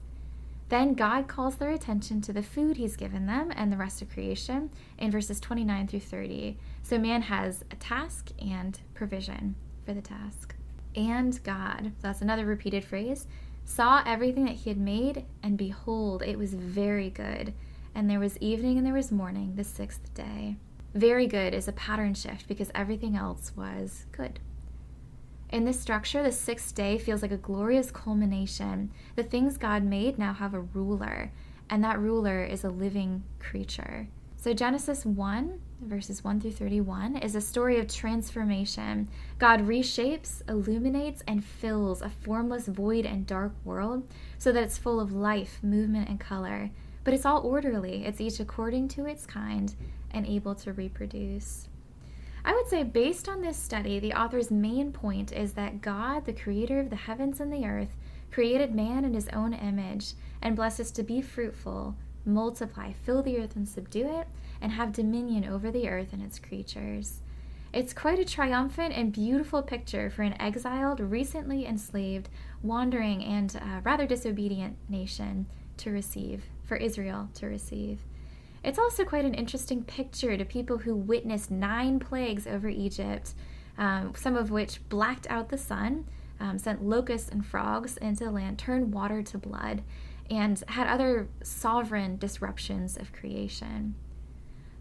Then 0.69 0.95
God 0.95 1.29
calls 1.29 1.57
their 1.57 1.71
attention 1.71 2.21
to 2.23 2.33
the 2.33 2.43
food 2.43 2.77
he's 2.77 2.97
given 2.97 3.27
them 3.27 3.51
and 3.55 3.73
the 3.73 3.77
rest 3.77 4.03
of 4.03 4.11
creation 4.11 4.71
in 4.99 5.11
verses 5.11 5.41
29 5.41 5.89
through 5.89 6.01
30. 6.01 6.59
So 6.83 6.99
man 6.99 7.23
has 7.23 7.65
a 7.71 7.77
task 7.77 8.31
and 8.39 8.79
provision 8.95 9.55
for 9.85 9.95
the 9.95 10.03
task. 10.03 10.55
And 10.95 11.43
God, 11.43 11.93
that's 12.03 12.21
another 12.21 12.45
repeated 12.45 12.85
phrase, 12.85 13.27
saw 13.65 14.03
everything 14.05 14.45
that 14.45 14.57
he 14.57 14.71
had 14.71 14.79
made, 14.79 15.25
and 15.43 15.57
behold, 15.57 16.23
it 16.23 16.39
was 16.39 16.55
very 16.55 17.11
good. 17.11 17.55
And 17.95 18.09
there 18.09 18.21
was 18.21 18.37
evening 18.39 18.77
and 18.77 18.87
there 18.87 18.95
was 18.95 19.11
morning, 19.11 19.55
the 19.57 19.65
sixth 19.65 20.13
day. 20.15 20.57
Very 20.95 21.27
good 21.27 21.55
is 21.55 21.69
a 21.69 21.73
pattern 21.73 22.15
shift 22.15 22.49
because 22.49 22.71
everything 22.75 23.17
else 23.17 23.53
was 23.57 24.07
good. 24.13 24.41
In 25.51 25.65
this 25.65 25.81
structure, 25.81 26.23
the 26.23 26.31
sixth 26.31 26.75
day 26.75 26.99
feels 26.99 27.23
like 27.23 27.33
a 27.33 27.39
glorious 27.39 27.91
culmination. 27.91 28.91
The 29.17 29.23
things 29.23 29.57
God 29.57 29.83
made 29.83 30.19
now 30.19 30.35
have 30.35 30.53
a 30.53 30.61
ruler, 30.61 31.33
and 31.71 31.83
that 31.83 31.99
ruler 31.99 32.45
is 32.45 32.65
a 32.65 32.69
living 32.69 33.25
creature. 33.39 34.09
So, 34.37 34.53
Genesis 34.53 35.07
1, 35.07 35.59
verses 35.81 36.23
1 36.23 36.41
through 36.41 36.53
31, 36.53 37.17
is 37.17 37.35
a 37.35 37.41
story 37.41 37.81
of 37.81 37.89
transformation. 37.89 39.09
God 39.39 39.67
reshapes, 39.67 40.43
illuminates, 40.49 41.23
and 41.27 41.43
fills 41.43 42.03
a 42.03 42.11
formless, 42.11 42.67
void, 42.67 43.07
and 43.07 43.27
dark 43.27 43.53
world 43.65 44.07
so 44.37 44.53
that 44.53 44.63
it's 44.63 44.79
full 44.79 45.01
of 45.01 45.13
life, 45.13 45.61
movement, 45.63 46.11
and 46.11 46.21
color. 46.21 46.71
But 47.05 47.15
it's 47.15 47.25
all 47.25 47.41
orderly, 47.41 48.05
it's 48.05 48.21
each 48.21 48.39
according 48.39 48.89
to 48.89 49.07
its 49.07 49.25
kind, 49.25 49.75
and 50.11 50.27
able 50.27 50.55
to 50.57 50.75
reproduce. 50.75 51.69
I 52.45 52.55
would 52.55 52.69
say, 52.69 52.83
based 52.83 53.29
on 53.29 53.43
this 53.43 53.57
study, 53.57 53.99
the 53.99 54.13
author's 54.13 54.51
main 54.51 54.93
point 54.93 55.33
is 55.33 55.53
that 55.55 55.81
God, 55.81 56.25
the 56.25 56.33
creator 56.33 56.81
of 56.81 56.91
the 56.91 56.97
heavens 56.97 57.41
and 57.41 57.53
the 57.53 57.67
earth, 57.67 57.97
created 58.31 58.75
man 58.75 59.05
in 59.05 59.15
his 59.15 59.29
own 59.31 59.53
image 59.53 60.13
and 60.41 60.57
blessed 60.57 60.81
us 60.81 60.91
to 60.93 61.03
be 61.03 61.21
fruitful, 61.21 61.97
multiply, 62.25 62.93
fill 62.93 63.23
the 63.23 63.39
earth 63.39 63.57
and 63.57 63.69
subdue 63.69 64.21
it, 64.21 64.29
and 64.61 64.73
have 64.73 64.93
dominion 64.93 65.45
over 65.45 65.71
the 65.71 65.89
earth 65.89 66.13
and 66.13 66.23
its 66.23 66.39
creatures. 66.39 67.21
It's 67.73 67.93
quite 67.93 68.19
a 68.19 68.25
triumphant 68.25 68.95
and 68.95 69.13
beautiful 69.13 69.63
picture 69.63 70.09
for 70.09 70.23
an 70.23 70.41
exiled, 70.41 71.01
recently 71.01 71.67
enslaved, 71.67 72.29
wandering, 72.63 73.23
and 73.23 73.55
uh, 73.57 73.81
rather 73.85 74.07
disobedient 74.07 74.77
nation 74.89 75.47
to 75.79 75.91
receive, 75.91 76.45
for 76.65 76.77
Israel 76.77 77.29
to 77.35 77.47
receive. 77.47 78.01
It's 78.65 78.79
also 78.79 79.05
quite 79.05 79.25
an 79.25 79.35
interesting 79.35 79.85
picture 79.85 80.37
to 80.37 80.45
people 80.45 80.79
who 80.79 80.95
witnessed 80.95 81.51
nine 81.51 81.99
plagues 81.99 82.47
over 82.47 82.69
Egypt, 82.69 83.35
um, 83.77 84.13
some 84.17 84.37
of 84.37 84.51
which 84.51 84.87
blacked 84.89 85.27
out 85.31 85.49
the 85.49 85.59
sun, 85.59 86.07
um, 86.41 86.59
sent 86.59 86.85
locusts 86.85 87.29
and 87.29 87.45
frogs 87.45 87.97
into 87.97 88.25
the 88.25 88.31
land, 88.31 88.59
turned 88.59 88.93
water 88.93 89.23
to 89.23 89.39
blood, 89.39 89.83
and 90.31 90.63
had 90.69 90.87
other 90.87 91.29
sovereign 91.43 92.17
disruptions 92.17 92.97
of 92.97 93.13
creation. 93.13 93.95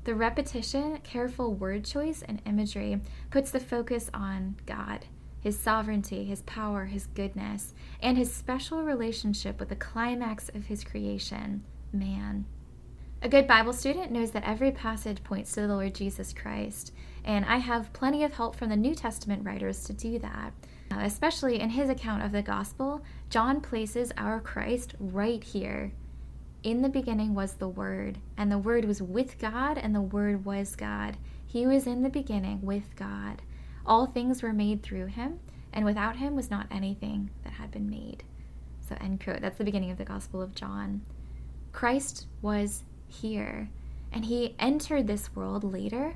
The 0.03 0.15
repetition, 0.15 0.97
careful 1.03 1.53
word 1.53 1.85
choice, 1.85 2.21
and 2.21 2.41
imagery 2.45 3.01
puts 3.29 3.51
the 3.51 3.59
focus 3.59 4.09
on 4.13 4.55
God, 4.65 5.05
His 5.41 5.59
sovereignty, 5.59 6.25
His 6.25 6.41
power, 6.43 6.85
His 6.85 7.07
goodness, 7.07 7.73
and 8.01 8.17
His 8.17 8.33
special 8.33 8.83
relationship 8.83 9.59
with 9.59 9.69
the 9.69 9.75
climax 9.75 10.49
of 10.49 10.65
His 10.65 10.83
creation, 10.83 11.63
man. 11.91 12.45
A 13.19 13.29
good 13.29 13.47
Bible 13.47 13.73
student 13.73 14.11
knows 14.11 14.29
that 14.31 14.47
every 14.47 14.71
passage 14.71 15.23
points 15.23 15.51
to 15.53 15.61
the 15.61 15.67
Lord 15.67 15.95
Jesus 15.95 16.33
Christ, 16.33 16.93
and 17.25 17.45
I 17.45 17.57
have 17.57 17.91
plenty 17.91 18.23
of 18.23 18.35
help 18.35 18.55
from 18.55 18.69
the 18.69 18.75
New 18.75 18.93
Testament 18.93 19.43
writers 19.43 19.83
to 19.85 19.93
do 19.93 20.19
that. 20.19 20.53
Uh, 20.91 20.99
especially 21.01 21.59
in 21.59 21.71
his 21.71 21.89
account 21.89 22.21
of 22.21 22.31
the 22.31 22.43
gospel, 22.43 23.01
John 23.31 23.59
places 23.59 24.13
our 24.17 24.39
Christ 24.39 24.93
right 24.99 25.43
here. 25.43 25.93
In 26.61 26.83
the 26.83 26.89
beginning 26.89 27.33
was 27.33 27.55
the 27.55 27.67
Word, 27.67 28.19
and 28.37 28.51
the 28.51 28.59
Word 28.59 28.85
was 28.85 29.01
with 29.01 29.39
God, 29.39 29.79
and 29.79 29.95
the 29.95 30.01
Word 30.01 30.45
was 30.45 30.75
God. 30.75 31.17
He 31.43 31.65
was 31.65 31.87
in 31.87 32.03
the 32.03 32.09
beginning 32.09 32.61
with 32.61 32.95
God. 32.95 33.41
All 33.83 34.05
things 34.05 34.43
were 34.43 34.53
made 34.53 34.83
through 34.83 35.07
him, 35.07 35.39
and 35.73 35.85
without 35.85 36.17
him 36.17 36.35
was 36.35 36.51
not 36.51 36.67
anything 36.69 37.31
that 37.43 37.53
had 37.53 37.71
been 37.71 37.89
made. 37.89 38.23
So, 38.87 38.95
end 39.01 39.23
quote. 39.23 39.41
That's 39.41 39.57
the 39.57 39.63
beginning 39.63 39.89
of 39.89 39.97
the 39.97 40.05
Gospel 40.05 40.39
of 40.39 40.53
John. 40.53 41.01
Christ 41.73 42.27
was 42.41 42.83
here, 43.07 43.69
and 44.11 44.25
he 44.25 44.55
entered 44.59 45.07
this 45.07 45.35
world 45.35 45.63
later 45.63 46.15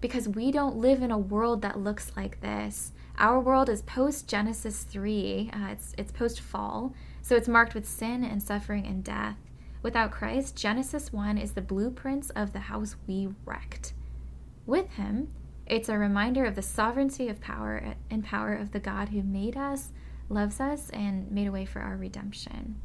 because 0.00 0.28
we 0.28 0.50
don't 0.50 0.76
live 0.76 1.02
in 1.02 1.10
a 1.10 1.18
world 1.18 1.62
that 1.62 1.80
looks 1.80 2.12
like 2.16 2.40
this. 2.40 2.92
Our 3.18 3.40
world 3.40 3.68
is 3.68 3.82
post 3.82 4.28
Genesis 4.28 4.82
3, 4.82 5.50
uh, 5.52 5.68
it's, 5.70 5.94
it's 5.96 6.12
post 6.12 6.40
fall, 6.40 6.94
so 7.22 7.34
it's 7.34 7.48
marked 7.48 7.74
with 7.74 7.88
sin 7.88 8.22
and 8.22 8.42
suffering 8.42 8.86
and 8.86 9.02
death. 9.02 9.36
Without 9.82 10.10
Christ, 10.10 10.56
Genesis 10.56 11.12
1 11.12 11.38
is 11.38 11.52
the 11.52 11.62
blueprints 11.62 12.30
of 12.30 12.52
the 12.52 12.60
house 12.60 12.96
we 13.06 13.28
wrecked. 13.44 13.94
With 14.66 14.90
him, 14.94 15.28
it's 15.66 15.88
a 15.88 15.98
reminder 15.98 16.44
of 16.44 16.54
the 16.54 16.62
sovereignty 16.62 17.28
of 17.28 17.40
power 17.40 17.94
and 18.10 18.24
power 18.24 18.54
of 18.54 18.72
the 18.72 18.80
God 18.80 19.08
who 19.08 19.22
made 19.22 19.56
us, 19.56 19.92
loves 20.28 20.60
us, 20.60 20.90
and 20.90 21.30
made 21.30 21.46
a 21.46 21.52
way 21.52 21.64
for 21.64 21.80
our 21.80 21.96
redemption. 21.96 22.80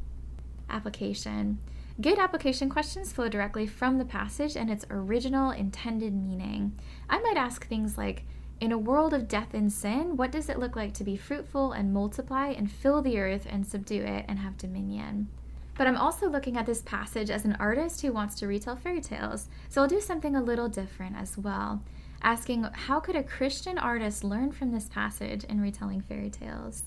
Application. 0.70 1.58
Good 2.00 2.18
application 2.18 2.70
questions 2.70 3.12
flow 3.12 3.28
directly 3.28 3.66
from 3.66 3.98
the 3.98 4.06
passage 4.06 4.56
and 4.56 4.70
its 4.70 4.86
original 4.88 5.50
intended 5.50 6.14
meaning. 6.14 6.78
I 7.08 7.20
might 7.20 7.36
ask 7.36 7.66
things 7.66 7.98
like 7.98 8.24
In 8.60 8.72
a 8.72 8.78
world 8.78 9.12
of 9.12 9.28
death 9.28 9.52
and 9.52 9.70
sin, 9.70 10.16
what 10.16 10.32
does 10.32 10.48
it 10.48 10.58
look 10.58 10.74
like 10.74 10.94
to 10.94 11.04
be 11.04 11.16
fruitful 11.16 11.72
and 11.72 11.92
multiply 11.92 12.48
and 12.48 12.70
fill 12.70 13.02
the 13.02 13.18
earth 13.18 13.46
and 13.48 13.66
subdue 13.66 14.02
it 14.02 14.24
and 14.26 14.38
have 14.38 14.56
dominion? 14.56 15.28
But 15.76 15.86
I'm 15.86 15.96
also 15.96 16.30
looking 16.30 16.56
at 16.56 16.64
this 16.64 16.80
passage 16.80 17.28
as 17.28 17.44
an 17.44 17.56
artist 17.60 18.00
who 18.00 18.12
wants 18.12 18.36
to 18.36 18.46
retell 18.46 18.76
fairy 18.76 19.00
tales, 19.00 19.48
so 19.68 19.82
I'll 19.82 19.88
do 19.88 20.00
something 20.00 20.34
a 20.34 20.42
little 20.42 20.68
different 20.68 21.16
as 21.16 21.36
well, 21.36 21.82
asking 22.22 22.62
how 22.72 23.00
could 23.00 23.16
a 23.16 23.22
Christian 23.22 23.78
artist 23.78 24.24
learn 24.24 24.52
from 24.52 24.70
this 24.70 24.88
passage 24.88 25.44
in 25.44 25.60
retelling 25.60 26.00
fairy 26.00 26.30
tales? 26.30 26.84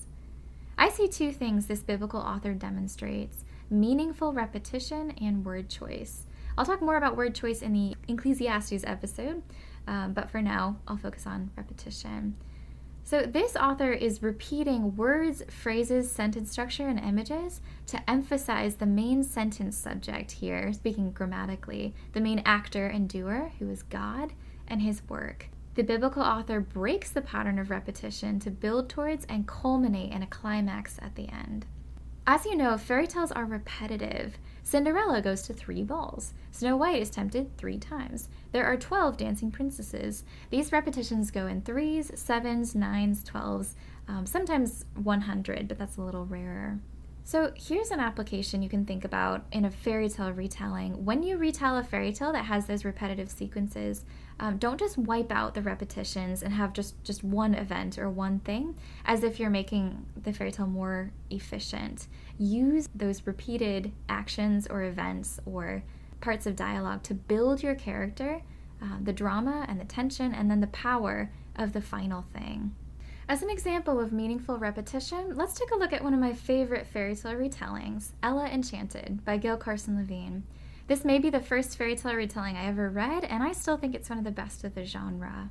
I 0.78 0.88
see 0.88 1.08
two 1.08 1.32
things 1.32 1.66
this 1.66 1.82
biblical 1.82 2.20
author 2.20 2.54
demonstrates 2.54 3.44
meaningful 3.70 4.32
repetition 4.32 5.12
and 5.20 5.44
word 5.44 5.68
choice. 5.68 6.26
I'll 6.58 6.64
talk 6.64 6.80
more 6.80 6.96
about 6.96 7.16
word 7.16 7.34
choice 7.34 7.62
in 7.62 7.72
the 7.72 7.96
Ecclesiastes 8.08 8.84
episode, 8.84 9.42
um, 9.86 10.12
but 10.12 10.30
for 10.30 10.40
now, 10.40 10.78
I'll 10.88 10.96
focus 10.96 11.26
on 11.26 11.50
repetition. 11.56 12.36
So, 13.04 13.22
this 13.22 13.54
author 13.54 13.92
is 13.92 14.20
repeating 14.20 14.96
words, 14.96 15.44
phrases, 15.48 16.10
sentence 16.10 16.50
structure, 16.50 16.88
and 16.88 16.98
images 16.98 17.60
to 17.86 18.10
emphasize 18.10 18.76
the 18.76 18.86
main 18.86 19.22
sentence 19.22 19.76
subject 19.76 20.32
here, 20.32 20.72
speaking 20.72 21.12
grammatically, 21.12 21.94
the 22.14 22.20
main 22.20 22.40
actor 22.44 22.86
and 22.86 23.08
doer, 23.08 23.52
who 23.60 23.70
is 23.70 23.84
God, 23.84 24.32
and 24.66 24.82
his 24.82 25.08
work. 25.08 25.50
The 25.76 25.84
biblical 25.84 26.22
author 26.22 26.58
breaks 26.58 27.10
the 27.10 27.20
pattern 27.20 27.58
of 27.60 27.70
repetition 27.70 28.40
to 28.40 28.50
build 28.50 28.88
towards 28.88 29.24
and 29.26 29.46
culminate 29.46 30.10
in 30.10 30.22
a 30.22 30.26
climax 30.26 30.98
at 31.00 31.14
the 31.14 31.28
end. 31.28 31.66
As 32.28 32.44
you 32.44 32.56
know, 32.56 32.76
fairy 32.76 33.06
tales 33.06 33.30
are 33.30 33.44
repetitive. 33.44 34.36
Cinderella 34.64 35.22
goes 35.22 35.42
to 35.42 35.52
three 35.52 35.84
balls. 35.84 36.32
Snow 36.50 36.76
White 36.76 37.00
is 37.00 37.08
tempted 37.08 37.56
three 37.56 37.78
times. 37.78 38.28
There 38.50 38.66
are 38.66 38.76
12 38.76 39.16
dancing 39.16 39.52
princesses. 39.52 40.24
These 40.50 40.72
repetitions 40.72 41.30
go 41.30 41.46
in 41.46 41.62
threes, 41.62 42.10
sevens, 42.16 42.74
nines, 42.74 43.22
twelves, 43.22 43.76
um, 44.08 44.26
sometimes 44.26 44.86
100, 44.94 45.68
but 45.68 45.78
that's 45.78 45.98
a 45.98 46.02
little 46.02 46.26
rarer. 46.26 46.80
So 47.26 47.50
here's 47.56 47.90
an 47.90 47.98
application 47.98 48.62
you 48.62 48.68
can 48.68 48.86
think 48.86 49.04
about 49.04 49.46
in 49.50 49.64
a 49.64 49.70
fairy 49.70 50.08
tale 50.08 50.30
retelling. 50.30 51.04
When 51.04 51.24
you 51.24 51.38
retell 51.38 51.76
a 51.76 51.82
fairy 51.82 52.12
tale 52.12 52.30
that 52.30 52.44
has 52.44 52.66
those 52.66 52.84
repetitive 52.84 53.32
sequences, 53.32 54.04
um, 54.38 54.58
don't 54.58 54.78
just 54.78 54.96
wipe 54.96 55.32
out 55.32 55.52
the 55.52 55.60
repetitions 55.60 56.44
and 56.44 56.54
have 56.54 56.72
just 56.72 57.02
just 57.02 57.24
one 57.24 57.52
event 57.52 57.98
or 57.98 58.08
one 58.08 58.38
thing 58.38 58.76
as 59.04 59.24
if 59.24 59.40
you're 59.40 59.50
making 59.50 60.06
the 60.22 60.32
fairy 60.32 60.52
tale 60.52 60.68
more 60.68 61.10
efficient. 61.28 62.06
Use 62.38 62.88
those 62.94 63.26
repeated 63.26 63.90
actions 64.08 64.68
or 64.68 64.84
events 64.84 65.40
or 65.44 65.82
parts 66.20 66.46
of 66.46 66.54
dialogue 66.54 67.02
to 67.02 67.14
build 67.14 67.60
your 67.60 67.74
character, 67.74 68.42
uh, 68.80 68.98
the 69.02 69.12
drama 69.12 69.66
and 69.68 69.80
the 69.80 69.84
tension, 69.84 70.32
and 70.32 70.48
then 70.48 70.60
the 70.60 70.68
power 70.68 71.32
of 71.56 71.72
the 71.72 71.82
final 71.82 72.24
thing. 72.32 72.72
As 73.28 73.42
an 73.42 73.50
example 73.50 73.98
of 73.98 74.12
meaningful 74.12 74.56
repetition, 74.56 75.34
let's 75.34 75.54
take 75.54 75.72
a 75.72 75.76
look 75.76 75.92
at 75.92 76.04
one 76.04 76.14
of 76.14 76.20
my 76.20 76.32
favorite 76.32 76.86
fairy 76.86 77.16
tale 77.16 77.32
retellings, 77.32 78.12
Ella 78.22 78.46
Enchanted 78.46 79.24
by 79.24 79.36
Gail 79.36 79.56
Carson 79.56 79.96
Levine. 79.96 80.44
This 80.86 81.04
may 81.04 81.18
be 81.18 81.28
the 81.28 81.40
first 81.40 81.76
fairy 81.76 81.96
tale 81.96 82.14
retelling 82.14 82.56
I 82.56 82.66
ever 82.66 82.88
read, 82.88 83.24
and 83.24 83.42
I 83.42 83.50
still 83.50 83.76
think 83.76 83.96
it's 83.96 84.08
one 84.08 84.20
of 84.20 84.24
the 84.24 84.30
best 84.30 84.62
of 84.62 84.76
the 84.76 84.84
genre. 84.84 85.50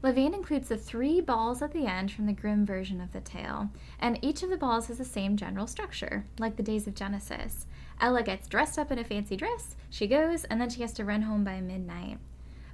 Levine 0.00 0.32
includes 0.32 0.68
the 0.68 0.78
three 0.78 1.20
balls 1.20 1.60
at 1.60 1.72
the 1.72 1.84
end 1.84 2.10
from 2.10 2.24
the 2.24 2.32
Grimm 2.32 2.64
version 2.64 3.02
of 3.02 3.12
the 3.12 3.20
tale, 3.20 3.68
and 4.00 4.18
each 4.22 4.42
of 4.42 4.48
the 4.48 4.56
balls 4.56 4.86
has 4.86 4.96
the 4.96 5.04
same 5.04 5.36
general 5.36 5.66
structure, 5.66 6.24
like 6.38 6.56
the 6.56 6.62
days 6.62 6.86
of 6.86 6.94
Genesis. 6.94 7.66
Ella 8.00 8.22
gets 8.22 8.48
dressed 8.48 8.78
up 8.78 8.90
in 8.90 8.98
a 8.98 9.04
fancy 9.04 9.36
dress, 9.36 9.76
she 9.90 10.06
goes, 10.06 10.44
and 10.44 10.58
then 10.58 10.70
she 10.70 10.80
has 10.80 10.94
to 10.94 11.04
run 11.04 11.20
home 11.20 11.44
by 11.44 11.60
midnight. 11.60 12.18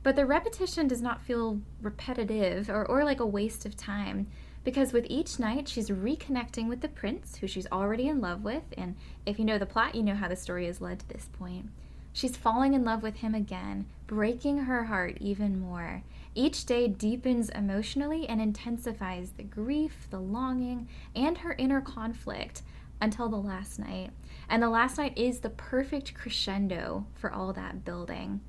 But 0.02 0.16
the 0.16 0.24
repetition 0.24 0.88
does 0.88 1.02
not 1.02 1.20
feel 1.20 1.60
repetitive 1.82 2.70
or, 2.70 2.86
or 2.86 3.04
like 3.04 3.20
a 3.20 3.26
waste 3.26 3.66
of 3.66 3.76
time 3.76 4.28
because 4.64 4.92
with 4.92 5.06
each 5.08 5.38
night 5.38 5.68
she's 5.68 5.90
reconnecting 5.90 6.68
with 6.68 6.80
the 6.80 6.88
prince 6.88 7.36
who 7.36 7.46
she's 7.46 7.66
already 7.70 8.08
in 8.08 8.20
love 8.20 8.42
with 8.42 8.62
and 8.76 8.96
if 9.26 9.38
you 9.38 9.44
know 9.44 9.58
the 9.58 9.66
plot 9.66 9.94
you 9.94 10.02
know 10.02 10.14
how 10.14 10.28
the 10.28 10.36
story 10.36 10.66
has 10.66 10.80
led 10.80 11.00
to 11.00 11.08
this 11.08 11.28
point. 11.38 11.68
She's 12.12 12.36
falling 12.36 12.74
in 12.74 12.84
love 12.84 13.02
with 13.02 13.16
him 13.16 13.34
again 13.34 13.86
breaking 14.06 14.58
her 14.58 14.84
heart 14.84 15.18
even 15.20 15.60
more. 15.60 16.02
Each 16.34 16.64
day 16.64 16.88
deepens 16.88 17.50
emotionally 17.50 18.26
and 18.26 18.40
intensifies 18.40 19.32
the 19.32 19.42
grief 19.42 20.08
the 20.10 20.20
longing 20.20 20.88
and 21.14 21.38
her 21.38 21.54
inner 21.58 21.80
conflict 21.82 22.62
until 23.02 23.28
the 23.28 23.36
last 23.36 23.78
night. 23.78 24.10
And 24.48 24.62
the 24.62 24.70
last 24.70 24.96
night 24.96 25.16
is 25.16 25.40
the 25.40 25.50
perfect 25.50 26.14
crescendo 26.14 27.06
for 27.14 27.30
all 27.30 27.52
that 27.52 27.84
building 27.84 28.40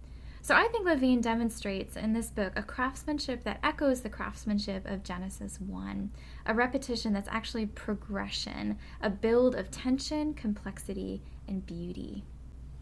so 0.41 0.56
I 0.56 0.67
think 0.67 0.86
Levine 0.86 1.21
demonstrates 1.21 1.95
in 1.95 2.13
this 2.13 2.32
book 2.32 2.54
a 2.56 2.63
craftsmanship 2.63 3.43
that 3.43 3.60
echoes 3.63 4.01
the 4.01 4.10
craftsmanship 4.10 4.88
of 4.88 5.04
Genesis 5.04 5.60
1, 5.62 6.12
a 6.47 6.54
repetition 6.54 7.13
that's 7.13 7.30
actually 7.30 7.67
progression, 7.67 8.77
a 9.01 9.10
build 9.10 9.56
of 9.56 9.69
tension, 9.69 10.34
complexity, 10.34 11.21
and 11.47 11.65
beauty. 11.65 12.23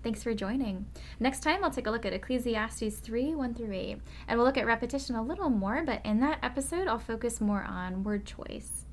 Thanks 0.01 0.23
for 0.23 0.33
joining. 0.33 0.85
Next 1.19 1.41
time, 1.41 1.61
I'll 1.61 1.71
take 1.71 1.87
a 1.87 1.91
look 1.91 2.05
at 2.05 2.13
Ecclesiastes 2.13 2.99
3 2.99 3.35
1 3.35 3.53
through 3.53 3.73
8, 3.73 3.97
and 4.29 4.37
we'll 4.37 4.47
look 4.47 4.57
at 4.57 4.65
repetition 4.65 5.15
a 5.15 5.21
little 5.21 5.49
more, 5.49 5.83
but 5.85 6.05
in 6.05 6.21
that 6.21 6.39
episode, 6.41 6.87
I'll 6.87 6.99
focus 6.99 7.41
more 7.41 7.63
on 7.63 8.03
word 8.05 8.25
choice. 8.25 8.85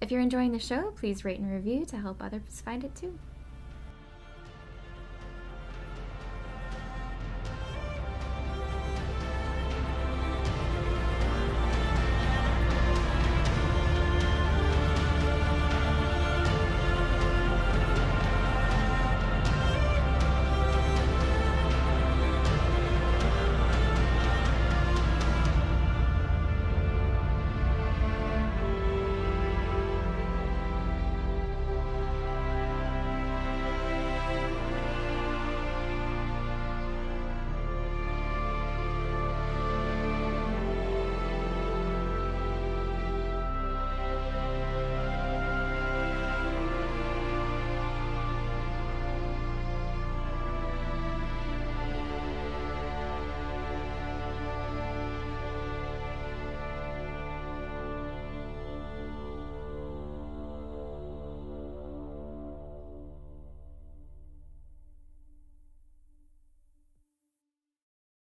If 0.00 0.10
you're 0.10 0.20
enjoying 0.20 0.52
the 0.52 0.58
show, 0.58 0.92
please 0.96 1.24
rate 1.24 1.38
and 1.38 1.50
review 1.50 1.84
to 1.86 1.98
help 1.98 2.22
others 2.22 2.60
find 2.64 2.82
it 2.82 2.96
too. 2.96 3.18